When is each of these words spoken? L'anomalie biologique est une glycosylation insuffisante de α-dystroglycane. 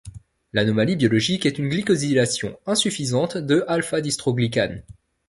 L'anomalie 0.53 0.95
biologique 0.95 1.45
est 1.45 1.59
une 1.59 1.69
glycosylation 1.69 2.57
insuffisante 2.65 3.37
de 3.37 3.63
α-dystroglycane. 3.67 4.81